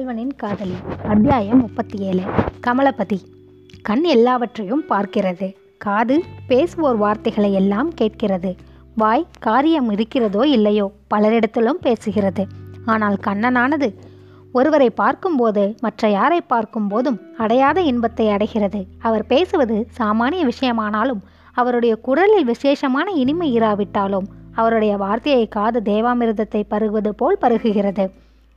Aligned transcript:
புதல்வனின் 0.00 0.34
காதலி. 0.36 0.76
அத்தியாயம் 1.08 1.60
முப்பத்தி 1.60 1.98
ஏழு 1.98 2.20
கமலபதி. 2.66 3.16
கண் 3.82 4.04
எல்லாவற்றையும் 4.04 4.84
பார்க்கிறது. 4.88 5.54
காது 5.78 6.22
பேசுவோர் 6.48 6.96
வார்த்தைகளை 6.96 7.52
எல்லாம் 7.52 7.90
கேட்கிறது. 7.94 8.56
வாய் 8.94 9.26
காரியம் 9.40 9.90
இருக்கிறதோ 9.90 10.46
இல்லையோ 10.46 10.90
பலரிடத்திலும் 11.14 11.80
பேசுகிறது. 11.82 12.44
ஆனால் 12.84 13.16
கண்ணனானது 13.26 13.88
ஒருவரை 14.52 14.90
பார்க்கும்போது 14.90 15.74
மற்ற 15.80 16.08
யாரை 16.08 16.40
பார்க்கும் 16.40 16.88
போதும் 16.88 17.20
அடையாத 17.38 17.80
இன்பத்தை 17.80 18.28
அடைகிறது. 18.28 18.86
அவர் 18.98 19.26
பேசுவது 19.26 19.86
சாமானிய 19.98 20.50
விஷயமானாலும் 20.50 21.22
அவருடைய 21.52 21.96
குரலில் 21.96 22.44
விசேஷமான 22.44 23.10
இனிமை 23.10 23.52
இராவிட்டாலும் 23.52 24.28
அவருடைய 24.52 24.96
வார்த்தையை 24.96 25.48
காது 25.48 25.80
தேவாமிர்தத்தை 25.84 26.62
பருகுவது 26.70 27.10
போல் 27.10 27.38
பருகுகிறது. 27.40 28.10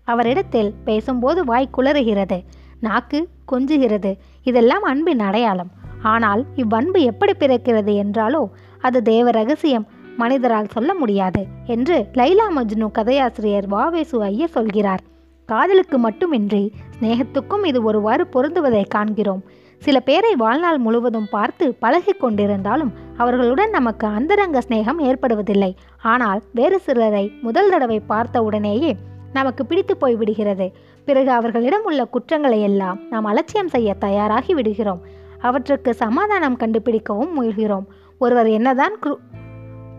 அவரிடத்தில் 0.08 0.72
பேசும்போது 0.88 1.40
வாய் 1.44 1.74
குளறுகிறது 1.78 2.40
நாக்கு 2.86 3.20
கொஞ்சுகிறது. 3.52 4.12
இதெல்லாம் 4.44 4.86
அன்பின் 4.92 5.24
அடையாளம். 5.28 5.72
ஆனால் 6.14 6.42
இவ்வன்பு 6.56 7.00
எப்படி 7.12 7.34
பிறக்கிறது 7.40 7.94
என்றாலோ 8.04 8.42
அது 8.82 9.00
தேவ 9.02 9.32
ரகசியம். 9.32 9.86
மனிதரால் 10.18 10.74
சொல்ல 10.74 10.92
முடியாது 10.94 11.42
என்று 11.66 11.96
லைலா 12.14 12.48
மஜ்னு 12.58 12.88
கதையாசிரியர் 12.98 13.68
வாவேசு 13.68 14.18
ஐயர் 14.22 14.54
சொல்கிறார். 14.58 15.04
காதலுக்கு 15.50 15.98
மட்டுமின்றி 15.98 16.64
சிநேகத்துக்கும் 16.94 17.64
இது 17.66 17.80
ஒருவாறு 17.84 18.26
பொருந்துவதை 18.34 18.84
காண்கிறோம். 18.88 19.42
சில 19.82 19.98
பேரை 20.00 20.34
வாழ்நாள் 20.36 20.78
முழுவதும் 20.78 21.32
பார்த்து 21.32 21.66
பழகி 21.80 22.14
கொண்டிருந்தாலும் 22.16 22.92
அவர்களுடன் 23.18 23.70
நமக்கு 23.70 24.06
அந்தரங்க 24.18 24.60
சிநேகம் 24.68 25.02
ஏற்படுவதில்லை. 25.08 25.72
ஆனால் 26.04 26.42
வேறு 26.52 26.80
சிலரை 26.80 27.26
முதல் 27.42 27.70
தடவை 27.70 28.00
பார்த்த 28.12 28.44
உடனேயே 28.44 28.94
நமக்கு 29.34 29.66
பிடித்து 29.66 29.98
போய் 29.98 30.16
விடுகிறது. 30.16 30.72
பிறகு 31.06 31.32
அவர்களிடம் 31.32 31.84
உள்ள 31.84 32.06
குற்றங்களை 32.06 32.62
எல்லாம் 32.62 33.00
நாம் 33.10 33.26
அலட்சியம் 33.26 33.68
செய்ய 33.68 33.94
தயாராகி 33.94 34.54
விடுகிறோம். 34.54 35.02
அவற்றுக்கு 35.40 35.94
சமாதானம் 35.94 36.58
கண்டுபிடிக்கவும் 36.58 37.30
முயல்கிறோம். 37.40 37.86
ஒருவர் 38.20 38.48
என்னதான் 38.48 39.00
குரு 39.00 39.20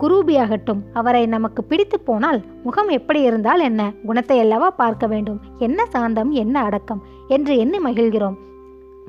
குரூபியாகட்டும் 0.01 0.81
அவரை 0.93 1.27
நமக்கு 1.27 1.65
பிடித்து 1.65 2.01
போனால் 2.01 2.43
முகம் 2.62 2.89
எப்படி 2.89 3.21
இருந்தால் 3.21 3.61
என்ன? 3.61 3.93
குணத்தை 4.07 4.39
அல்லவா 4.39 4.71
பார்க்க 4.71 5.07
வேண்டும்? 5.07 5.41
என்ன 5.59 5.87
சாந்தம்? 5.87 6.31
என்ன 6.31 6.62
அடக்கம்? 6.62 7.03
என்று 7.29 7.57
எண்ணி 7.57 7.79
மகிழ்கிறோம். 7.79 8.35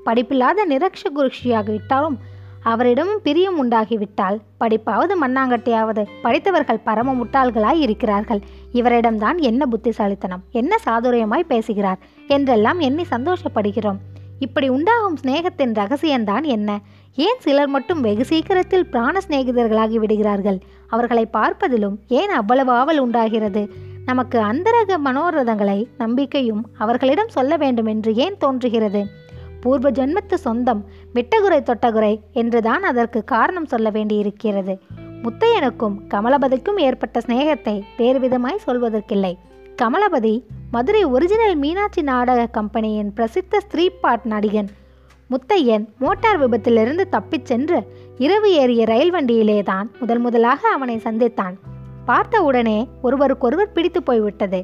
படிப்பில்லாத 0.04 0.66
நிரக்ஷ 0.66 1.04
குருஷியாகிவிட்டாலும் 1.16 2.18
அவரிடமும் 2.66 3.22
பிரியம் 3.24 3.58
உண்டாகிவிட்டால் 3.58 4.38
படிப்பாவது 4.60 5.14
மண்ணாங்கட்டியாவது. 5.22 6.04
படித்தவர்கள் 6.22 6.82
பரம 6.84 7.14
முட்டாள்களாய் 7.14 7.80
இருக்கிறார்கள். 7.80 8.42
இவரிடம்தான் 8.74 9.38
என்ன 9.38 9.66
புத்திசாலித்தனம் 9.66 10.44
என்ன 10.52 10.76
சாதுரியமாய் 10.86 11.50
பேசுகிறார் 11.54 11.98
என்றெல்லாம் 12.28 12.80
எண்ணி 12.80 13.04
சந்தோஷப்படுகிறோம். 13.10 14.00
இப்படி 14.40 14.70
உண்டாகும் 14.70 15.18
சிநேகத்தின் 15.24 15.76
ரகசியம்தான் 15.80 16.44
என்ன? 16.44 16.80
ஏன் 17.16 17.40
சிலர் 17.40 17.68
மட்டும் 17.68 18.02
வெகு 18.02 18.26
சீக்கிரத்தில் 18.26 18.90
பிராண 18.90 19.20
சிநேகிதர்களாகி 19.28 19.96
விடுகிறார்கள்? 19.96 20.58
அவர்களை 20.88 21.26
பார்ப்பதிலும் 21.34 21.96
ஏன் 22.08 22.30
அவ்வளவு 22.30 22.72
ஆவல் 22.72 23.00
உண்டாகிறது? 23.00 23.64
நமக்கு 24.06 24.40
அந்தரக 24.40 24.98
மனோரதங்களை 25.06 25.86
நம்பிக்கையும் 25.98 26.66
அவர்களிடம் 26.78 27.28
சொல்ல 27.28 27.58
வேண்டும் 27.58 27.86
என்று 27.86 28.14
ஏன் 28.16 28.38
தோன்றுகிறது? 28.38 29.02
பூர்வ 29.66 29.90
ஜென்மத்து 29.92 30.38
சொந்தம் 30.46 30.82
விட்டகுறை 31.14 31.60
தொட்டகுறை 31.60 32.14
என்றுதான் 32.32 32.84
அதற்கு 32.84 33.24
காரணம் 33.24 33.66
சொல்ல 33.66 33.90
வேண்டியிருக்கிறது. 33.90 34.74
முத்தையனுக்கும் 35.24 35.96
கமலபதிக்கும் 36.10 36.80
ஏற்பட்ட 36.88 37.20
சிநேகத்தை 37.20 37.76
வேறு 37.98 38.20
விதமாய் 38.20 38.66
சொல்வதற்கில்லை. 38.68 39.34
கமலபதி 39.82 40.34
மதுரை 40.72 41.04
ஒரிஜினல் 41.06 41.56
மீனாட்சி 41.56 42.02
நாடக 42.02 42.46
கம்பெனியின் 42.58 43.14
பிரசித்த 43.18 43.58
ஸ்திரீ 43.58 43.86
பாட் 43.90 44.26
நடிகன். 44.30 44.70
முத்தையன் 45.30 45.86
மோட்டார் 46.00 46.40
விபத்திலிருந்து 46.42 47.04
தப்பிச் 47.10 47.46
சென்று 47.46 47.80
இரவு 48.18 48.50
ஏறிய 48.54 48.86
ரயில் 48.86 49.14
வண்டியிலே 49.14 49.64
தான் 49.64 49.88
முதல் 50.00 50.20
முதலாக 50.20 50.62
அவனை 50.68 50.98
சந்தித்தான். 50.98 51.56
பார்த்த 52.06 52.42
உடனே 52.42 52.80
ஒருவருக்கொருவர் 53.02 53.72
பிடித்து 53.72 54.04
போய்விட்டது. 54.04 54.60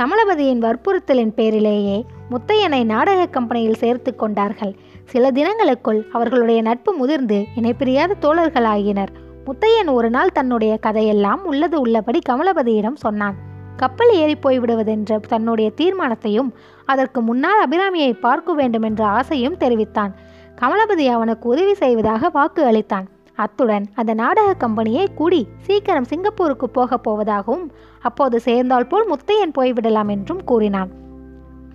கமலபதியின் 0.00 0.60
வற்புறுத்தலின் 0.64 1.30
பேரிலேயே 1.34 2.04
முத்தையனை 2.30 2.84
நாடக 2.84 3.26
கம்பெனியில் 3.26 3.78
சேர்த்து 3.82 4.14
கொண்டார்கள். 4.14 4.76
சில 5.04 5.30
தினங்களுக்குள் 5.30 6.00
அவர்களுடைய 6.12 6.62
நட்பு 6.62 6.92
முதிர்ந்து 6.92 7.38
இணைப்பிரியாத 7.56 8.18
தோழர்களாகினர் 8.20 9.12
முத்தையன் 9.46 9.90
ஒரு 9.92 10.10
நாள் 10.10 10.32
தன்னுடைய 10.32 10.76
கதையெல்லாம் 10.76 11.44
உள்ளது 11.44 11.80
உள்ளபடி 11.80 12.20
கமலபதியிடம் 12.28 13.00
சொன்னான். 13.04 13.34
கப்பல் 13.76 14.12
ஏறி 14.14 14.36
போய்விடுவதென்ற 14.42 15.20
தன்னுடைய 15.28 15.70
தீர்மானத்தையும் 15.76 16.50
அதற்கு 16.84 17.20
முன்னால் 17.20 17.68
அபிராமியை 17.68 18.12
பார்க்க 18.20 18.52
வேண்டும் 18.52 18.82
என்ற 18.82 19.04
ஆசையும் 19.06 19.56
தெரிவித்தான். 19.56 20.14
கமலபதி 20.60 21.06
அவனுக்கு 21.08 21.48
உதவி 21.48 21.74
செய்வதாக 21.74 22.28
வாக்கு 22.28 22.62
அளித்தான். 22.64 23.06
அத்துடன் 23.36 23.86
அந்த 23.94 24.14
நாடக 24.14 24.54
கம்பெனியை 24.54 25.06
கூடி 25.14 25.46
சீக்கிரம் 25.58 26.04
சிங்கப்பூருக்கு 26.04 26.68
போகப் 26.70 27.04
போவதாகவும் 27.08 27.66
அப்போது 28.02 28.40
சேர்ந்தால் 28.40 28.86
போல் 28.86 29.10
முத்தையன் 29.10 29.56
போய்விடலாம் 29.58 30.08
என்றும் 30.08 30.44
கூறினான். 30.44 30.90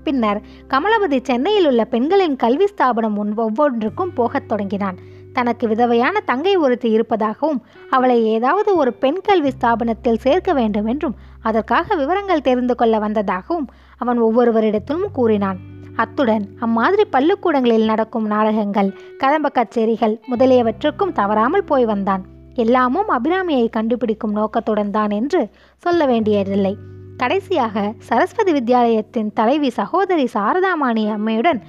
பின்னர் 0.03 0.41
கமலபதி 0.67 1.19
சென்னையில் 1.23 1.67
உள்ள 1.67 1.85
பெண்களின் 1.85 2.35
கல்வி 2.35 2.67
ஸ்தாபனம் 2.67 3.13
முன் 3.13 3.33
ஒவ்வொன்றுக்கும் 3.35 4.13
போகத் 4.13 4.47
தொடங்கினான். 4.47 4.97
தனக்கு 5.33 5.67
விதவையான 5.67 6.15
தங்கை 6.25 6.55
ஒருத்தி 6.55 6.89
இருப்பதாகவும் 6.89 7.59
அவளை 7.89 8.25
ஏதாவது 8.25 8.75
ஒரு 8.75 8.93
பெண் 8.93 9.19
கல்வி 9.21 9.51
ஸ்தாபனத்தில் 9.61 10.17
சேர்க்க 10.17 10.53
வேண்டும் 10.53 10.85
என்றும் 10.85 11.15
அதற்காக 11.41 11.95
விவரங்கள் 11.95 12.41
தெரிந்து 12.41 12.75
கொள்ள 12.75 12.99
வந்ததாகவும் 12.99 13.67
அவன் 13.97 14.19
ஒவ்வொருவரிடத்திலும் 14.23 15.11
கூறினான். 15.13 15.59
அத்துடன் 16.03 16.45
அம்மாதிரி 16.59 17.03
பள்ளிக்கூடங்களில் 17.05 17.85
நடக்கும் 17.85 18.25
நாடகங்கள் 18.25 18.89
கதம்ப 19.17 19.47
கச்சேரிகள் 19.49 20.15
முதலியவற்றுக்கும் 20.31 21.11
தவறாமல் 21.11 21.63
போய் 21.63 21.85
வந்தான். 21.85 22.23
எல்லாமும் 22.55 23.09
அபிராமியை 23.09 23.67
கண்டுபிடிக்கும் 23.69 24.31
நோக்கத்துடன் 24.31 24.91
தான் 24.91 25.09
என்று 25.09 25.41
சொல்ல 25.77 26.05
வேண்டியதில்லை. 26.05 26.73
கடைசியாக 27.17 27.93
சரஸ்வதி 27.99 28.51
வித்யாலயத்தின் 28.51 29.29
தலைவி 29.33 29.69
சகோதரி 29.69 30.27
சாரதாமாணி 30.33 31.03
அம்மையுடன் 31.11 31.61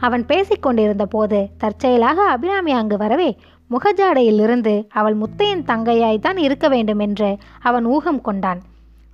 அவன் 0.00 0.24
பேசிக்கொண்டிருந்த 0.26 1.06
போது 1.06 1.40
தற்செயலாக 1.58 2.28
அபிராமி 2.28 2.72
அங்கு 2.72 2.96
வரவே 2.96 3.30
முகஜாடையிலிருந்து 3.70 4.74
அவள் 4.90 5.16
முத்தையின் 5.16 5.66
தங்கையாய்தான் 5.66 6.38
இருக்க 6.38 6.68
வேண்டும் 6.68 6.98
என்று 6.98 7.30
அவன் 7.60 7.84
ஊகம் 7.84 8.20
கொண்டான். 8.20 8.60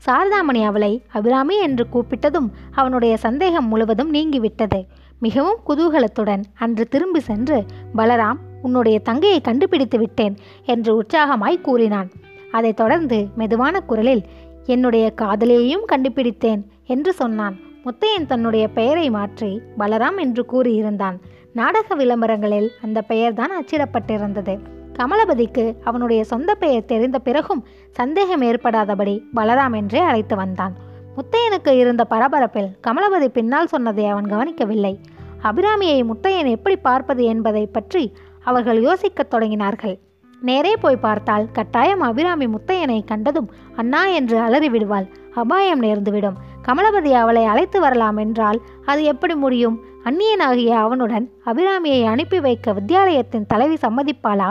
சாரதாமணி 0.04 0.64
அவளை 0.64 1.02
அபிராமி 1.12 1.58
என்று 1.58 1.86
கூப்பிட்டதும் 1.92 2.48
அவனுடைய 2.70 3.16
சந்தேகம் 3.16 3.68
முழுவதும் 3.68 4.14
நீங்கிவிட்டது. 4.14 4.86
மிகவும் 5.20 5.58
குதூகலத்துடன் 5.68 6.42
அன்று 6.54 6.88
திரும்பி 6.88 7.20
சென்று 7.20 7.64
பலராம் 7.96 8.38
உன்னுடைய 8.62 8.98
தங்கையை 8.98 9.40
கண்டுபிடித்து 9.40 9.98
விட்டேன் 9.98 10.36
என்று 10.64 11.02
உற்சாகமாய் 11.02 11.60
கூறினான். 11.60 12.10
அதைத் 12.52 12.76
தொடர்ந்து 12.76 13.26
மெதுவான 13.36 13.80
குரலில் 13.80 14.22
என்னுடைய 14.64 15.12
காதலியையும் 15.16 15.84
கண்டுபிடித்தேன் 15.84 16.70
என்று 16.86 17.12
சொன்னான். 17.12 17.56
முத்தையன் 17.84 18.26
தன்னுடைய 18.26 18.68
பெயரை 18.68 19.10
மாற்றி 19.10 19.60
பலராம் 19.78 20.18
என்று 20.18 20.46
கூறியிருந்தான். 20.52 21.16
நாடக 21.52 21.94
விளம்பரங்களில் 21.94 22.72
அந்த 22.82 23.02
பெயர்தான் 23.02 23.50
அச்சிடப்பட்டிருந்தது. 23.60 24.58
கமலபதிக்கு 24.98 25.76
அவனுடைய 25.84 26.24
சொந்த 26.24 26.54
பெயர் 26.54 26.84
தெரிந்த 26.84 27.18
பிறகும் 27.18 27.66
சந்தேகம் 27.90 28.42
ஏற்படாதபடி 28.42 29.14
பலராம் 29.34 29.74
என்றே 29.76 29.98
அழைத்து 29.98 30.36
வந்தான். 30.36 30.74
முத்தையனுக்கு 31.16 31.72
இருந்த 31.72 32.06
பரபரப்பில் 32.10 32.70
கமலபதி 32.86 33.28
பின்னால் 33.28 33.66
சொன்னதை 33.66 34.06
அவன் 34.06 34.26
கவனிக்கவில்லை. 34.26 34.94
அபிராமியை 35.42 35.98
முத்தையன் 36.10 36.50
எப்படி 36.50 36.76
பார்ப்பது 36.76 37.24
என்பதை 37.24 37.66
பற்றி 37.66 38.12
அவர்கள் 38.42 38.80
யோசிக்கத் 38.82 39.32
தொடங்கினார்கள். 39.34 39.96
நேரே 40.42 40.72
போய் 40.76 40.96
பார்த்தால் 40.96 41.46
கட்டாயம் 41.52 42.00
அபிராமி 42.00 42.46
முத்தையனை 42.46 43.04
கண்டதும் 43.04 43.50
அண்ணா 43.76 44.06
என்று 44.06 44.40
அலறி 44.40 44.68
விடுவாள் 44.68 45.06
அபாயம் 45.34 45.82
நேர்ந்துவிடும். 45.82 46.36
கமலபதி 46.66 47.12
அவளை 47.12 47.44
அழைத்து 47.44 47.80
வரலாம் 47.80 48.16
என்றால் 48.16 48.60
அது 48.84 49.02
எப்படி 49.04 49.34
முடியும்? 49.34 49.76
அந்நியனாகிய 50.04 50.72
அவனுடன் 50.84 51.26
அபிராமியை 51.44 52.04
அனுப்பி 52.04 52.40
வைக்க 52.40 52.72
வித்தியாலயத்தின் 52.72 53.46
தலைவி 53.46 53.76
சம்மதிப்பாளா? 53.80 54.50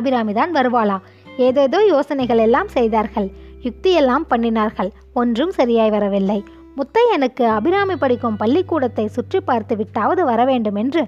அபிராமிதான் 0.00 0.52
வருவாளா? 0.54 0.98
ஏதேதோ 1.36 1.78
யோசனைகள் 1.86 2.38
எல்லாம் 2.38 2.68
செய்தார்கள். 2.68 3.28
யுக்தியெல்லாம் 3.62 4.26
பண்ணினார்கள். 4.30 4.90
ஒன்றும் 5.12 5.50
சரியாய் 5.50 5.90
வரவில்லை. 5.90 6.38
முத்தையனுக்கு 6.76 7.44
அபிராமி 7.56 7.96
படிக்கும் 7.96 8.36
பள்ளிக்கூடத்தை 8.36 9.06
சுற்றி 9.08 9.40
பார்த்து 9.40 9.74
விட்டாவது 9.76 10.22
வர 10.24 10.40
வேண்டும் 10.44 10.74
என்று 10.74 11.02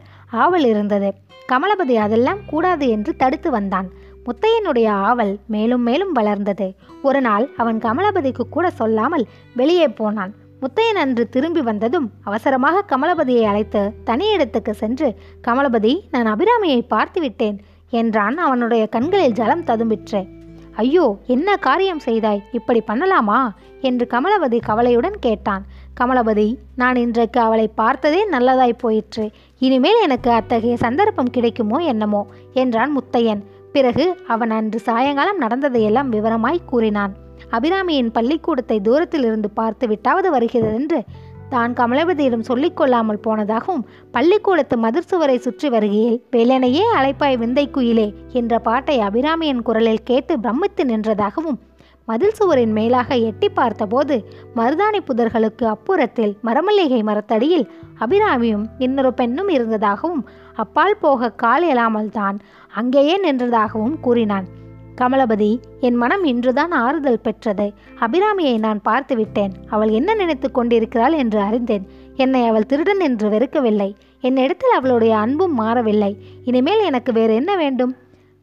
ஆவல் 0.44 0.64
இருந்தது. 0.64 1.08
கமலபதி 1.52 1.94
அதெல்லாம் 1.96 2.40
கூடாது 2.46 2.88
என்று 2.88 3.12
தடுத்து 3.16 3.50
வந்தான். 3.50 3.88
முத்தையனுடைய 4.26 4.88
ஆவல் 5.08 5.32
மேலும் 5.46 5.82
மேலும் 5.82 6.12
வளர்ந்தது. 6.12 6.66
ஒரு 7.02 7.20
நாள் 7.20 7.44
அவன் 7.56 7.78
கமலபதிக்கு 7.78 8.44
கூட 8.50 8.66
சொல்லாமல் 8.70 9.24
வெளியே 9.54 9.88
போனான். 10.00 10.32
முத்தையன் 10.62 11.00
அன்று 11.02 11.24
திரும்பி 11.28 11.60
வந்ததும் 11.60 12.06
அவசரமாக 12.24 12.84
கமலபதியை 12.92 13.44
அழைத்து 13.44 13.82
தனி 14.04 14.26
இடத்துக்கு 14.32 14.74
சென்று 14.74 15.08
கமலபதி 15.48 15.92
நான் 16.10 16.30
அபிராமியை 16.34 16.80
பார்த்து 16.94 17.20
விட்டேன். 17.20 17.58
என்றான் 17.90 18.36
அவனுடைய 18.36 18.86
கண்களில் 18.86 19.32
ஜலம் 19.32 19.64
ததும்பிற்று. 19.64 20.28
ஐயோ 20.72 21.16
என்ன 21.26 21.56
காரியம் 21.56 21.98
செய்தாய்? 21.98 22.42
இப்படி 22.52 22.82
பண்ணலாமா? 22.86 23.50
என்று 23.80 24.06
கமலபதி 24.10 24.58
கவலையுடன் 24.60 25.18
கேட்டான். 25.18 25.66
கமலபதி 26.00 26.56
நான் 26.76 26.96
இன்றைக்கு 26.96 27.40
அவளை 27.40 27.68
பார்த்ததே 27.68 28.28
நல்லதாய் 28.28 28.78
போயிற்று. 28.78 29.30
இனிமேல் 29.58 30.02
எனக்கு 30.02 30.30
அத்தகைய 30.30 30.76
சந்தர்ப்பம் 30.76 31.30
கிடைக்குமோ 31.30 31.76
என்னமோ? 31.76 32.26
என்றான் 32.52 32.92
முத்தையன். 32.98 33.42
பிறகு 33.72 34.16
அவன் 34.26 34.50
அன்று 34.50 34.78
சாயங்காலம் 34.78 35.40
நடந்ததையெல்லாம் 35.40 36.12
விவரமாய் 36.12 36.66
கூறினான். 36.66 37.14
அபிராமியின் 37.50 38.12
பள்ளிக்கூடத்தை 38.12 38.80
தூரத்தில் 38.80 39.24
இருந்து 39.24 39.50
பார்த்து 39.50 39.86
விட்டாவது 39.86 40.30
வருகிறதென்று 40.30 41.04
தான் 41.48 41.72
கமலபதியிடம் 41.72 42.48
சொல்லிக்கொள்ளாமல் 42.48 43.24
போனதாகவும் 43.26 43.84
பள்ளிக்கூடத்து 44.10 44.76
மதிர் 44.76 45.08
சுவரை 45.08 45.38
சுற்றி 45.38 45.68
வருகையில் 45.68 46.22
வேலனையே 46.30 46.84
அழைப்பாய் 46.94 47.36
விந்தை 47.36 47.70
குயிலே 47.70 48.08
என்ற 48.32 48.58
பாட்டை 48.58 49.00
அபிராமியின் 49.00 49.62
குரலில் 49.62 50.02
கேட்டு 50.02 50.38
பிரமித்து 50.38 50.84
நின்றதாகவும் 50.84 51.58
மதில் 52.08 52.34
சுவரின் 52.34 52.72
மேலாக 52.72 53.14
எட்டி 53.14 53.48
பார்த்தபோது 53.48 54.16
மருதாணி 54.56 55.00
புதர்களுக்கு 55.00 55.64
அப்புறத்தில் 55.66 56.36
மரமல்லிகை 56.42 57.00
மரத்தடியில் 57.02 57.66
அபிராமியும் 58.00 58.66
இன்னொரு 58.78 59.14
பெண்ணும் 59.14 59.48
இருந்ததாகவும் 59.48 60.22
அப்பால் 60.54 61.00
போக 61.00 61.30
கால் 61.30 61.62
எழாமல் 61.62 62.10
தான் 62.10 62.36
அங்கேயே 62.72 63.16
நின்றதாகவும் 63.24 64.00
கூறினான். 64.00 64.46
கமலபதி 65.00 65.60
என் 65.80 65.94
மனம் 65.94 66.24
இன்றுதான் 66.24 66.70
ஆறுதல் 66.70 67.20
பெற்றது. 67.20 67.72
அபிராமியை 68.00 68.58
நான் 68.58 68.82
பார்த்து 68.82 69.16
விட்டேன் 69.16 69.52
அவள் 69.68 69.88
என்ன 69.88 70.14
நினைத்து 70.14 70.50
கொண்டிருக்கிறாள் 70.50 71.12
என்று 71.12 71.40
அறிந்தேன். 71.40 71.86
என்னை 72.16 72.46
அவள் 72.46 72.66
திருடன் 72.66 73.00
என்று 73.00 73.28
வெறுக்கவில்லை. 73.28 73.94
என்னிடத்தில் 74.20 74.74
அவளுடைய 74.76 75.16
அன்பும் 75.16 75.54
மாறவில்லை. 75.54 76.12
இனிமேல் 76.44 76.84
எனக்கு 76.84 77.12
வேறு 77.12 77.34
என்ன 77.34 77.56
வேண்டும்? 77.56 77.96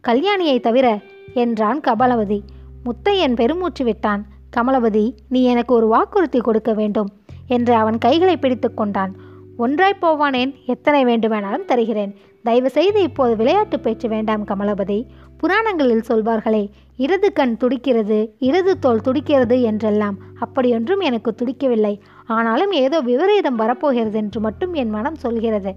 கல்யாணியை 0.08 0.60
தவிர 0.60 1.00
என்றான் 1.34 1.80
கமலவதி 1.80 2.40
முத்தையன் 2.86 3.36
பெருமூச்சு 3.36 3.84
விட்டான். 3.84 4.24
கமலபதி 4.58 5.06
நீ 5.30 5.44
எனக்கு 5.44 5.74
ஒரு 5.74 5.88
வாக்குறுதி 5.88 6.40
கொடுக்க 6.40 6.74
வேண்டும் 6.74 7.10
என்று 7.48 7.74
அவன் 7.76 7.98
கைகளை 7.98 8.38
பிடித்து 8.38 8.74
கொண்டான். 8.74 9.14
ஒன்றாய் 9.58 10.02
போவானேன் 10.02 10.56
எத்தனை 10.66 11.04
வேண்டுமானாலும் 11.04 11.66
தருகிறேன். 11.66 12.16
தயவு 12.44 12.70
செய்து 12.70 13.02
இப்போது 13.04 13.36
விளையாட்டு 13.36 13.80
பேச்சு 13.80 14.10
வேண்டாம் 14.10 14.46
கமலபதி. 14.46 15.06
புராணங்களில் 15.38 16.08
சொல்வார்களே 16.08 16.70
இடது 16.98 17.34
கண் 17.34 17.58
துடிக்கிறது 17.58 18.36
இடது 18.40 18.80
தோல் 18.80 19.02
துடிக்கிறது 19.02 19.62
என்றெல்லாம். 19.62 20.18
அப்படியொன்றும் 20.40 21.00
எனக்கு 21.00 21.36
துடிக்கவில்லை. 21.36 22.00
ஆனாலும் 22.26 22.72
ஏதோ 22.72 23.00
விபரீதம் 23.00 23.56
வரப்போகிறது 23.56 24.18
என்று 24.18 24.40
மட்டும் 24.40 24.74
என் 24.74 24.90
மனம் 24.90 25.16
சொல்கிறது. 25.16 25.74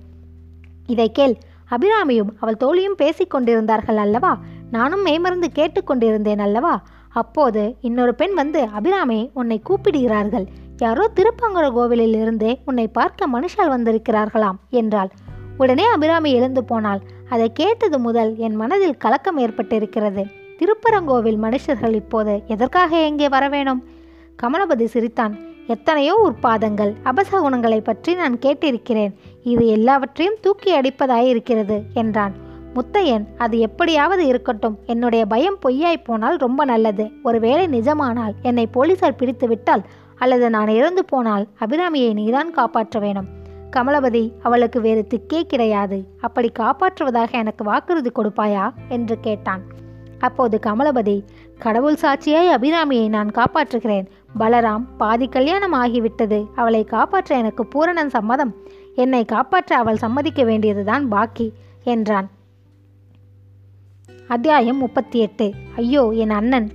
இதை 0.86 1.12
கேள் 1.12 1.36
அபிராமியும் 1.70 2.28
அவள் 2.40 2.56
தோழியும் 2.56 2.94
பேசிக் 2.94 3.30
கொண்டிருந்தார்கள் 3.30 3.96
அல்லவா? 3.96 4.38
நானும் 4.70 5.06
மேமறந்து 5.06 5.44
கேட்டுக்கொண்டிருந்தேன் 5.54 6.38
அல்லவா? 6.38 6.82
அப்போது 7.08 7.76
இன்னொரு 7.80 8.14
பெண் 8.14 8.34
வந்து 8.34 8.68
அபிராமே 8.78 9.30
உன்னை 9.34 9.60
கூப்பிடுகிறார்கள். 9.60 10.46
யாரோ 10.80 11.04
திருப்பங்குற 11.14 11.66
கோவிலில் 11.72 12.16
இருந்து 12.22 12.48
உன்னை 12.64 12.84
பார்க்க 12.88 13.28
மனுஷால் 13.34 13.70
வந்திருக்கிறார்களாம் 13.74 14.58
என்றாள். 14.70 15.10
உடனே 15.56 15.84
அபிராமி 15.84 16.30
எழுந்து 16.32 16.62
போனாள். 16.64 17.00
அதை 17.28 17.46
கேட்டது 17.52 17.98
முதல் 17.98 18.32
என் 18.36 18.56
மனதில் 18.56 19.00
கலக்கம் 19.04 19.38
ஏற்பட்டிருக்கிறது. 19.38 20.22
திருப்பரங்கோவில் 20.58 21.38
மனுஷர்கள் 21.42 21.96
இப்போது 22.02 22.34
எதற்காக 22.46 23.00
எங்கே 23.00 23.28
வரவேணும் 23.28 23.82
கமலபதி 24.42 24.84
சிரித்தான். 24.84 25.34
எத்தனையோ 25.66 26.14
உற்பாதங்கள் 26.26 26.92
அபசகுணங்களை 27.04 27.80
பற்றி 27.80 28.14
நான் 28.14 28.36
கேட்டிருக்கிறேன். 28.38 29.14
இது 29.42 29.64
எல்லாவற்றையும் 29.66 30.40
தூக்கி 30.40 30.70
அடிப்பதாயிருக்கிறது 30.78 31.76
என்றான். 31.94 32.34
முத்தையன் 32.74 33.24
அது 33.38 33.56
எப்படியாவது 33.58 34.22
இருக்கட்டும். 34.26 34.78
என்னுடைய 34.86 35.22
பயம் 35.26 35.60
பொய்யாய் 35.62 36.06
போனால் 36.08 36.36
ரொம்ப 36.36 36.64
நல்லது. 36.64 37.04
ஒருவேளை 37.22 37.64
நிஜமானால் 37.68 38.34
என்னை 38.42 38.66
போலீசார் 38.66 39.20
பிடித்து 39.20 39.48
விட்டால் 39.48 39.84
அல்லது 40.16 40.50
நான் 40.50 40.68
இறந்து 40.68 41.04
போனால் 41.04 41.48
அபிராமியை 41.60 42.12
நீதான் 42.12 42.50
காப்பாற்ற 42.50 43.00
வேணும். 43.00 43.26
கமலபதி 43.76 44.32
அவளுக்கு 44.42 44.80
வேறு 44.80 45.06
திக்கே 45.14 45.42
கிடையாது. 45.42 46.06
அப்படி 46.20 46.52
காப்பாற்றுவதாக 46.58 47.30
எனக்கு 47.30 47.64
வாக்குறுதி 47.64 48.10
கொடுப்பாயா? 48.10 48.70
என்று 48.88 49.20
கேட்டான். 49.20 49.62
அப்போது 50.18 50.58
கமலபதி 50.66 51.24
கடவுள் 51.58 51.96
சாட்சியாய் 52.02 52.52
அபிராமியை 52.52 53.08
நான் 53.08 53.30
காப்பாற்றுகிறேன். 53.30 54.06
பலராம் 54.38 54.84
பாதி 54.98 55.28
கல்யாணம் 55.28 55.74
ஆகிவிட்டது. 55.74 56.46
அவளை 56.54 56.84
காப்பாற்ற 56.84 57.36
எனக்கு 57.36 57.64
பூரணன் 57.64 58.06
சம்மதம். 58.06 58.54
என்னை 58.94 59.24
காப்பாற்ற 59.24 59.76
அவள் 59.76 59.96
சம்மதிக்க 59.96 60.44
வேண்டியதுதான் 60.44 61.08
பாக்கி 61.08 61.52
என்றான். 61.84 62.30
அத்தியாயம் 64.28 64.76
முப்பத்தி 64.76 65.18
எட்டு. 65.18 65.52
ஐயோ 65.76 66.08
என் 66.08 66.30
அண்ணன். 66.30 66.70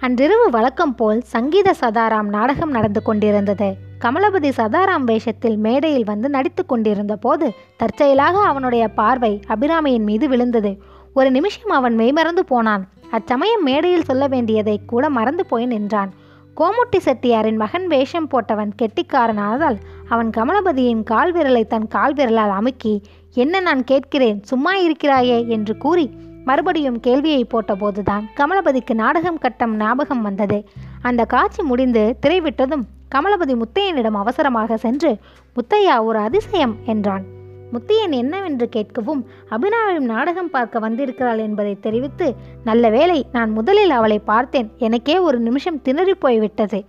அன்றிரவு 0.00 0.50
வழக்கம் 0.50 0.94
போல் 0.94 1.20
சங்கீத 1.20 1.74
சதாராம் 1.80 2.28
நாடகம் 2.28 2.70
நடந்து 2.70 3.02
கொண்டிருந்தது. 3.02 3.76
கமலபதி 4.00 4.50
சதாராம் 4.56 5.04
வேஷத்தில் 5.04 5.56
மேடையில் 5.56 6.04
வந்து 6.04 6.28
நடித்து 6.28 6.66
கொண்டிருந்த 6.66 7.16
போது 7.16 7.52
தற்செயலாக 7.76 8.38
அவனுடைய 8.38 8.88
பார்வை 8.88 9.40
அபிராமியின் 9.48 10.02
மீது 10.02 10.28
விழுந்தது. 10.28 10.82
ஒரு 11.14 11.30
நிமிஷம் 11.30 11.70
அவன் 11.70 11.94
மெய்மறந்து 11.94 12.44
போனான். 12.44 12.88
அச்சமயம் 13.10 13.62
மேடையில் 13.62 14.04
சொல்ல 14.04 14.26
வேண்டியதை 14.26 14.80
கூட 14.86 15.10
மறந்து 15.10 15.46
போய் 15.46 15.66
நின்றான். 15.66 16.12
கோமுட்டி 16.56 16.96
செட்டியாரின் 16.96 17.56
மகன் 17.56 17.86
வேஷம் 17.86 18.28
போட்டவன் 18.30 18.70
கெட்டிக்காரனானதால் 18.82 19.76
அவன் 20.08 20.30
கமலபதியின் 20.30 21.02
கால் 21.02 21.34
விரலை 21.34 21.66
தன் 21.66 21.88
கால் 21.88 22.12
விரலால் 22.12 22.50
அமுக்கி 22.50 23.02
என்ன 23.34 23.60
நான் 23.60 23.84
கேட்கிறேன்? 23.84 24.42
சும்மா 24.42 24.76
இருக்கிறாயே? 24.76 25.48
என்று 25.48 25.76
கூறி 25.76 26.10
மறுபடியும் 26.44 27.00
கேள்வியை 27.00 27.42
போட்டபோதுதான் 27.44 28.24
கமலபதிக்கு 28.36 28.94
நாடகம் 28.94 29.38
கட்டம் 29.38 29.74
ஞாபகம் 29.76 30.22
வந்தது. 30.22 30.58
அந்த 31.02 31.22
காட்சி 31.24 31.62
முடிந்து 31.62 32.02
திரைவிட்டதும் 32.22 32.84
கமலபதி 33.14 33.54
முத்தையனிடம் 33.62 34.18
அவசரமாக 34.20 34.76
சென்று 34.76 35.10
முத்தையா 35.56 35.94
ஒரு 36.04 36.18
அதிசயம்! 36.18 36.74
என்றான். 36.86 37.24
முத்தையன் 37.72 38.14
என்னவென்று 38.14 38.66
கேட்கவும் 38.76 39.20
அபிநாவின் 39.50 40.08
நாடகம் 40.12 40.50
பார்க்க 40.50 40.78
வந்திருக்கிறாள் 40.78 41.38
என்பதை 41.38 41.74
தெரிவித்து 41.80 42.26
நல்ல 42.64 42.84
வேளை 42.88 43.18
நான் 43.32 43.50
முதலில் 43.50 43.90
அவளை 43.90 44.18
பார்த்தேன். 44.24 44.70
எனக்கே 44.78 45.16
ஒரு 45.18 45.38
நிமிஷம் 45.38 45.82
திணறி 45.82 46.14
போய்விட்டது. 46.14 46.80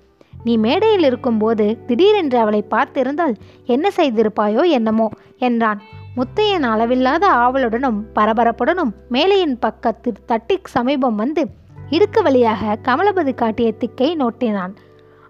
நீ 0.43 0.53
மேடையில் 0.57 1.03
இருக்கும்போது 1.03 1.65
திடீரென்று 1.87 2.37
அவளை 2.39 2.61
பார்த்திருந்தால் 2.69 3.35
என்ன 3.65 3.87
செய்திருப்பாயோ 3.97 4.63
என்னமோ 4.69 5.07
என்றான். 5.39 5.81
முத்தையன் 6.17 6.63
அளவில்லாத 6.63 7.27
ஆவலுடனும் 7.27 7.99
பரபரப்புடனும் 8.15 8.91
மேலையின் 9.09 9.59
பக்கத்தில் 9.59 10.25
தட்டி 10.25 10.59
சமீபம் 10.63 11.15
வந்து 11.15 11.47
இடுக்கு 11.89 12.23
வழியாக 12.23 12.77
கமலபதி 12.83 13.33
காட்டிய 13.33 13.71
திக்கை 13.71 14.15
நோட்டினான். 14.15 14.73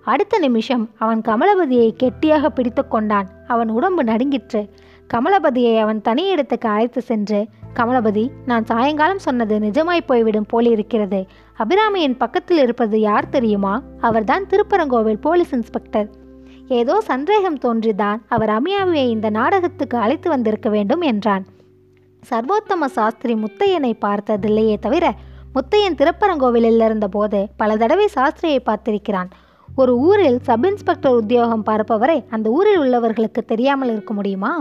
அடுத்த 0.04 0.38
நிமிஷம் 0.38 0.90
அவன் 0.98 1.22
கமலபதியை 1.22 1.92
கெட்டியாக 1.92 2.50
பிடித்து 2.50 2.88
கொண்டான். 2.88 3.28
அவன் 3.48 3.70
உடம்பு 3.70 4.04
நடுங்கிற்று. 4.04 4.70
கமலபதியை 5.14 5.80
அவன் 5.80 6.02
தனி 6.02 6.28
இடத்துக்கு 6.28 6.70
அழைத்து 6.70 7.02
சென்று 7.02 7.48
கமலபதி 7.76 8.28
நான் 8.46 8.66
சாயங்காலம் 8.66 9.20
சொன்னது 9.20 9.60
நிஜமாய் 9.60 10.06
போய்விடும் 10.06 10.46
போலிருக்கிறது. 10.46 11.28
அபிராமியின் 11.58 12.18
பக்கத்தில் 12.18 12.58
இருப்பது 12.58 13.00
யார் 13.00 13.30
தெரியுமா? 13.30 13.82
அவர்தான் 14.02 14.46
திருப்பரங்கோவில் 14.46 15.22
போலீஸ் 15.22 15.54
இன்ஸ்பெக்டர். 15.54 16.20
ஏதோ 16.80 16.96
சந்தேகம் 17.02 17.58
தோன்றிதான் 17.64 18.20
அவர் 18.34 18.52
அமியாவியை 18.58 19.06
இந்த 19.16 19.28
நாடகத்துக்கு 19.30 19.96
அழைத்து 19.98 20.28
வந்திருக்க 20.30 20.70
வேண்டும் 20.70 21.04
என்றான். 21.12 21.44
சர்வோத்தம 22.30 22.88
சாஸ்திரி 22.98 23.34
முத்தையனை 23.34 23.92
பார்த்ததில்லையே 24.06 24.76
தவிர 24.80 25.06
முத்தையன் 25.56 25.98
திருப்பரங்கோவிலில் 26.02 26.84
இருந்தபோது 26.88 27.40
பல 27.58 27.78
தடவை 27.78 28.08
சாஸ்திரியை 28.16 28.60
பார்த்திருக்கிறான். 28.66 29.30
ஒரு 29.76 29.94
ஊரில் 30.08 30.40
சப் 30.42 30.66
இன்ஸ்பெக்டர் 30.66 31.18
உத்தியோகம் 31.22 31.66
பார்ப்பவரை 31.66 32.18
அந்த 32.30 32.48
ஊரில் 32.50 32.80
உள்ளவர்களுக்கு 32.80 33.42
தெரியாமல் 33.52 33.92
இருக்க 33.92 34.14
முடியுமா? 34.14 34.54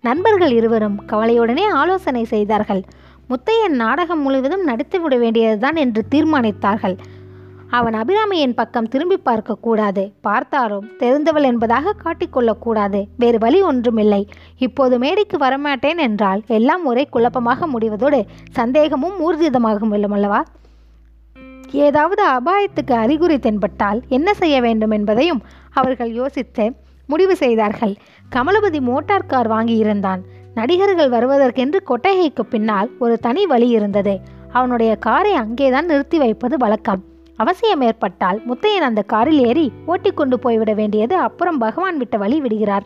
நண்பர்கள் 0.00 0.52
இருவரும் 0.52 0.98
கவலையுடனே 1.06 1.64
ஆலோசனை 1.82 2.24
செய்தார்கள். 2.24 2.82
முத்தையன் 3.30 3.76
நாடகம் 3.84 4.22
முழுவதும் 4.22 4.64
நடித்து 4.64 4.98
விட 5.00 5.16
வேண்டியதுதான் 5.16 5.76
என்று 5.76 6.02
தீர்மானித்தார்கள். 6.14 6.96
அவன் 7.70 7.94
அபிராமியின் 7.94 8.54
பக்கம் 8.54 8.88
திரும்பி 8.88 9.16
பார்க்கக்கூடாது 9.24 10.12
பார்த்தாலும் 10.20 10.86
தெரிந்தவள் 10.98 11.42
என்பதாக 11.42 11.94
காட்டிக்கொள்ளக்கூடாது 12.04 13.04
வேறு 13.16 13.38
வழி 13.38 13.62
ஒன்றுமில்லை. 13.62 14.28
இப்போது 14.58 14.98
மேடைக்கு 14.98 15.36
வரமாட்டேன் 15.38 15.96
என்றால் 15.96 16.42
எல்லாம் 16.46 16.84
ஒரே 16.84 17.04
குழப்பமாக 17.04 17.66
முடிவதோடு 17.66 18.20
சந்தேகமும் 18.50 19.18
ஊர்ஜிதமாகும் 19.26 20.12
அல்லவா 20.12 20.44
ஏதாவது 21.72 22.22
அபாயத்துக்கு 22.26 22.92
அறிகுறி 22.92 23.38
தென்பட்டால் 23.38 24.00
என்ன 24.08 24.34
செய்ய 24.34 24.60
வேண்டும் 24.60 24.90
என்பதையும் 24.90 25.42
அவர்கள் 25.72 26.12
யோசித்து 26.12 26.72
முடிவு 27.06 27.36
செய்தார்கள். 27.36 27.94
கமலபதி 28.36 28.80
மோட்டார் 28.80 29.26
கார் 29.26 29.50
வாங்கியிருந்தான் 29.50 30.20
நடிகர்கள் 30.54 31.10
வருவதற்கென்று 31.10 31.82
கொட்டகைக்கு 31.82 32.44
பின்னால் 32.44 32.90
ஒரு 32.98 33.18
தனி 33.18 33.46
வழி 33.46 33.68
இருந்தது. 33.68 34.20
அவனுடைய 34.52 34.96
காரை 34.96 35.34
அங்கேதான் 35.34 35.86
நிறுத்தி 35.86 36.18
வைப்பது 36.18 36.56
வழக்கம். 36.56 37.02
அவசியம் 37.40 37.80
ஏற்பட்டால் 37.80 38.38
முத்தையன் 38.48 38.86
அந்த 38.88 39.02
காரில் 39.02 39.46
ஏறி 39.46 39.72
ஓட்டி 39.86 40.10
கொண்டு 40.10 40.38
போய்விட 40.38 40.72
வேண்டியது 40.74 41.16
அப்புறம் 41.16 41.58
பகவான் 41.58 41.96
விட்ட 41.96 42.16
வழி 42.16 42.40
விடுகிறார். 42.40 42.84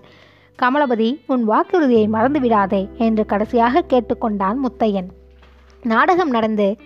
கமலபதி 0.63 1.09
உன் 1.27 1.45
வாக்குறுதியை 1.45 2.07
மறந்து 2.09 2.41
விடாதே 2.41 2.89
என்று 2.99 3.27
கடைசியாக 3.27 3.85
கேட்டுக்கொண்டான் 3.89 4.57
முத்தையன். 4.65 5.09
நாடகம் 5.83 6.31
நடந்து 6.31 6.77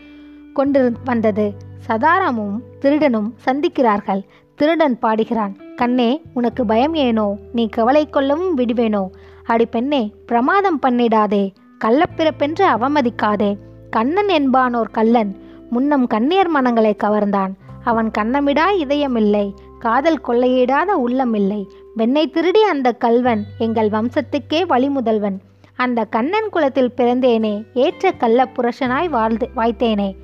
கொண்டு 0.54 0.92
வந்தது. 1.04 1.46
சதாராமும் 1.88 2.56
திருடனும் 2.80 3.30
சந்திக்கிறார்கள். 3.44 4.22
திருடன் 4.54 4.98
பாடுகிறான் 4.98 5.74
கண்ணே 5.74 6.10
உனக்கு 6.34 6.64
பயம் 6.66 6.94
ஏனோ? 6.94 7.26
நீ 7.52 7.68
கவலை 7.68 8.06
கொள்ளவும் 8.06 8.56
விடுவேனோ? 8.58 9.04
அடி 9.44 9.66
பெண்ணே 9.66 10.02
பிரமாதம் 10.26 10.80
பண்ணிடாதே. 10.86 11.44
கள்ளப்பிறப்பென்று 11.84 12.64
அவமதிக்காதே. 12.74 13.50
கண்ணன் 13.90 14.30
என்பானோர் 14.38 14.90
கள்ளன். 14.92 15.32
முன்னம் 15.70 16.06
கண்ணீர் 16.06 16.48
மனங்களை 16.48 16.96
கவர்ந்தான். 17.04 17.52
அவன் 17.84 18.10
கண்ணமிடா 18.18 18.66
இதயமில்லை 18.78 19.54
காதல் 19.78 20.20
கொள்ளையிடாத 20.28 20.90
உள்ளமில்லை 21.06 21.66
வெண்ணை 21.96 22.30
திருடி 22.30 22.62
அந்த 22.62 22.92
கல்வன் 22.92 23.44
எங்கள் 23.58 23.88
வம்சத்துக்கே 23.88 24.66
வழிமுதல்வன். 24.66 25.38
அந்த 25.76 26.04
கண்ணன் 26.04 26.48
குலத்தில் 26.50 26.94
பிறந்தேனே 26.96 27.64
ஏற்ற 27.74 28.12
கள்ள 28.12 28.48
புருஷனாய் 28.56 29.08
வாழ்ந்து 29.08 29.48
வாய்த்தேனே. 29.56 30.14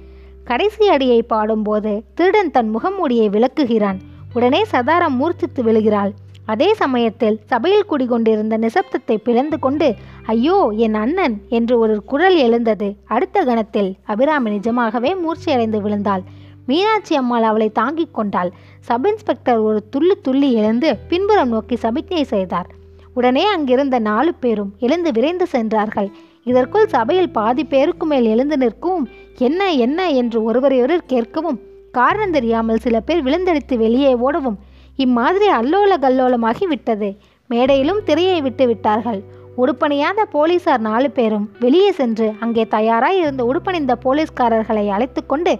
கடைசி 0.45 0.89
அடியை 0.89 1.23
பாடும்போது 1.23 2.03
திருடன் 2.15 2.51
தன் 2.51 2.71
முகமூடியை 2.77 3.29
விளக்குகிறான். 3.29 3.97
உடனே 4.35 4.65
சதாரம் 4.73 5.17
மூர்ச்சித்து 5.17 5.63
விழுகிறாள். 5.63 6.13
அதே 6.45 6.69
சமயத்தில் 6.75 7.37
சபையில் 7.47 7.89
குடிகொண்டிருந்த 7.91 8.55
நிசப்தத்தை 8.59 9.17
பிளந்து 9.19 9.57
கொண்டு 9.59 9.87
ஐயோ 10.27 10.57
என் 10.87 10.95
அண்ணன்! 10.95 11.37
என்று 11.49 11.75
ஒரு 11.79 11.95
குரல் 12.03 12.37
எழுந்தது. 12.37 12.89
அடுத்த 13.07 13.45
கணத்தில் 13.45 13.91
அபிராமி 14.05 14.51
நிஜமாகவே 14.51 15.11
மூர்ச்சியடைந்து 15.17 15.79
விழுந்தாள். 15.81 16.25
மீனாட்சி 16.69 17.15
அம்மாள் 17.15 17.43
அவளை 17.43 17.69
தாங்கிக் 17.73 18.15
கொண்டாள். 18.15 18.51
சப் 18.87 19.07
இன்ஸ்பெக்டர் 19.07 19.61
ஒரு 19.61 19.81
துள்ளி 19.91 20.17
துள்ளி 20.23 20.49
எழுந்து 20.53 20.91
பின்புறம் 21.09 21.49
நோக்கி 21.49 21.77
சமிக்ஞை 21.77 22.25
செய்தார். 22.27 22.69
உடனே 23.17 23.45
அங்கிருந்த 23.47 23.97
நாலு 24.09 24.33
பேரும் 24.35 24.73
எழுந்து 24.81 25.11
விரைந்து 25.13 25.47
சென்றார்கள். 25.47 26.09
இதற்குள் 26.47 26.89
சபையில் 26.89 27.31
பாதி 27.31 27.65
பேருக்கு 27.65 28.07
மேல் 28.07 28.27
எழுந்து 28.27 28.57
நிற்கவும் 28.57 29.07
என்ன 29.41 29.61
என்ன? 29.85 30.01
என்று 30.21 30.39
ஒருவரையொருவர் 30.45 31.11
கேட்கவும் 31.13 31.61
காரணம் 31.95 32.33
தெரியாமல் 32.33 32.83
சில 32.85 32.97
பேர் 33.01 33.25
விழுந்தடித்து 33.27 33.75
வெளியே 33.79 34.13
ஓடவும் 34.21 34.59
இம்மாதிரி 34.97 35.47
அல்லோல 35.51 35.93
கல்லோலமாகி 36.05 36.67
விட்டது. 36.67 37.09
மேடையிலும் 37.47 38.03
திரையை 38.05 38.41
விட்டு 38.43 38.67
விட்டார்கள். 38.67 39.23
உடுப்பணியாத 39.63 40.21
போலீசார் 40.31 40.81
நாலு 40.81 41.11
பேரும் 41.11 41.47
வெளியே 41.61 41.91
சென்று 41.93 42.33
அங்கே 42.41 42.65
தயாராய் 42.67 43.19
இருந்த 43.19 43.43
உடுப்பணிந்த 43.51 43.95
போலீஸ்காரர்களை 44.05 44.89
அழைத்து 44.89 45.27
கொண்டு 45.27 45.55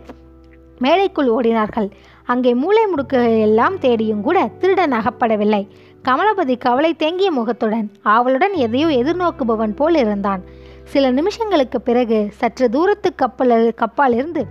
மேடைக்குள் 0.81 1.29
ஓடினார்கள். 1.37 1.89
அங்கே 2.25 2.55
மூளை 2.55 2.85
முடுக்குகள் 2.93 3.39
எல்லாம் 3.39 3.77
தேடியும் 3.79 4.23
கூட 4.23 4.39
திருடன் 4.61 4.93
அகப்படவில்லை. 4.93 5.63
கமலபதி 6.09 6.55
கவலை 6.59 6.91
தேங்கிய 6.95 7.31
முகத்துடன் 7.31 7.87
ஆவலுடன் 8.03 8.53
எதையோ 8.53 8.89
எதிர்நோக்குபவன் 9.03 9.77
போல் 9.77 9.95
இருந்தான். 9.95 10.43
சில 10.85 11.11
நிமிஷங்களுக்கு 11.11 11.79
பிறகு 11.89 12.19
சற்று 12.41 12.67
தூரத்து 12.71 13.15
கப்பல் 13.15 13.55
கப்பாலிருந்து 13.83 14.45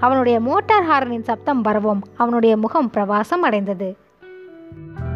அவனுடைய 0.00 0.40
மோட்டார் 0.40 0.88
ஹாரனின் 0.90 1.28
சப்தம் 1.28 1.60
வரவும் 1.60 2.00
அவனுடைய 2.16 2.56
முகம் 2.56 2.90
பிரவாசம் 2.90 3.42
அடைந்தது. 3.42 3.88
Bye. 4.72 5.13